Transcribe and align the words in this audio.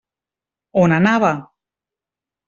On 0.83 0.95
anava? 0.97 1.29